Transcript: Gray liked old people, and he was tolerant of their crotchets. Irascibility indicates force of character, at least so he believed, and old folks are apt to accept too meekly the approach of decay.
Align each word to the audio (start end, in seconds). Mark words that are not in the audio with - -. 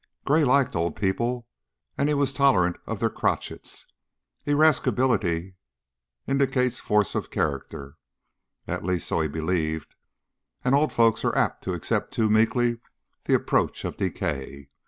Gray 0.25 0.43
liked 0.43 0.75
old 0.75 0.95
people, 0.95 1.47
and 1.95 2.09
he 2.09 2.15
was 2.15 2.33
tolerant 2.33 2.75
of 2.87 2.99
their 2.99 3.09
crotchets. 3.11 3.85
Irascibility 4.47 5.53
indicates 6.25 6.79
force 6.79 7.13
of 7.13 7.29
character, 7.29 7.97
at 8.67 8.83
least 8.83 9.07
so 9.07 9.21
he 9.21 9.27
believed, 9.27 9.93
and 10.65 10.73
old 10.73 10.91
folks 10.91 11.23
are 11.23 11.37
apt 11.37 11.63
to 11.65 11.73
accept 11.75 12.11
too 12.11 12.31
meekly 12.31 12.79
the 13.25 13.35
approach 13.35 13.85
of 13.85 13.95
decay. 13.95 14.71